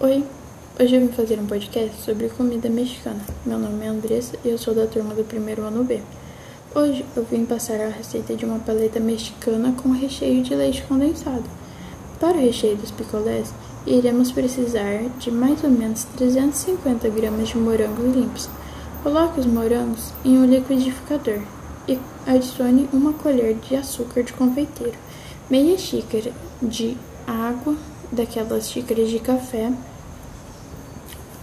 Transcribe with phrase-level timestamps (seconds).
[0.00, 0.24] Oi,
[0.80, 3.20] hoje eu vim fazer um podcast sobre comida mexicana.
[3.46, 6.00] Meu nome é Andressa e eu sou da turma do primeiro ano B.
[6.74, 11.44] Hoje eu vim passar a receita de uma paleta mexicana com recheio de leite condensado.
[12.18, 13.54] Para o recheio dos picolés,
[13.86, 18.48] iremos precisar de mais ou menos 350 gramas de morangos limpos.
[19.00, 21.38] Coloque os morangos em um liquidificador
[21.86, 24.98] e adicione uma colher de açúcar de confeiteiro,
[25.48, 26.96] meia xícara de
[27.28, 27.76] água
[28.14, 29.72] daquelas xícaras de café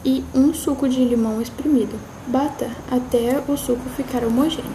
[0.04, 1.96] e um suco de limão espremido.
[2.28, 4.72] Bata até o suco ficar homogêneo.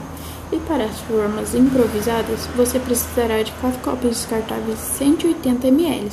[0.52, 6.10] E para as formas improvisadas, você precisará de 4 copos descartáveis de 180 ml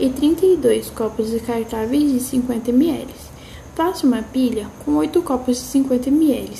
[0.00, 3.08] e 32 copos descartáveis de 50 ml.
[3.74, 6.54] Faça uma pilha com 8 copos de 50 ml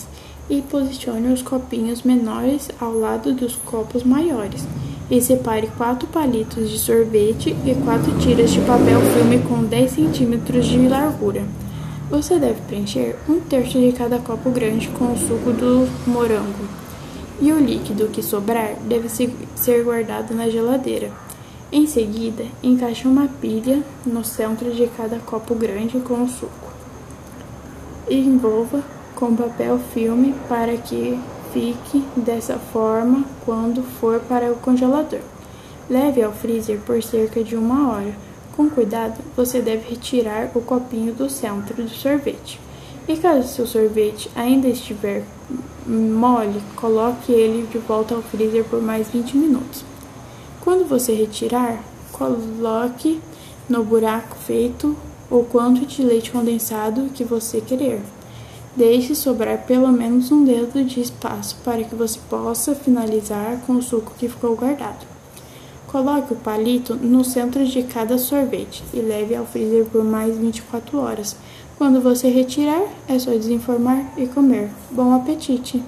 [0.50, 4.62] e posicione os copinhos menores ao lado dos copos maiores
[5.10, 10.66] e separe 4 palitos de sorvete e 4 tiras de papel filme com 10 centímetros
[10.66, 11.44] de largura.
[12.10, 16.64] Você deve preencher um terço de cada copo grande com o suco do morango.
[17.40, 21.10] E o líquido que sobrar deve ser guardado na geladeira.
[21.70, 26.72] Em seguida, encaixe uma pilha no centro de cada copo grande com o suco.
[28.08, 28.82] E envolva
[29.16, 31.18] com papel filme para que
[31.56, 35.20] fique dessa forma quando for para o congelador.
[35.88, 38.14] Leve ao freezer por cerca de uma hora.
[38.54, 42.60] Com cuidado, você deve retirar o copinho do centro do sorvete.
[43.08, 45.24] E caso seu sorvete ainda estiver
[45.86, 49.82] mole, coloque ele de volta ao freezer por mais 20 minutos.
[50.60, 51.82] Quando você retirar,
[52.12, 53.18] coloque
[53.66, 54.94] no buraco feito
[55.30, 58.02] o quanto de leite condensado que você querer.
[58.76, 63.82] Deixe sobrar pelo menos um dedo de espaço para que você possa finalizar com o
[63.82, 65.06] suco que ficou guardado.
[65.86, 70.98] Coloque o palito no centro de cada sorvete e leve ao freezer por mais 24
[70.98, 71.36] horas.
[71.78, 74.68] Quando você retirar, é só desenformar e comer.
[74.90, 75.82] Bom apetite!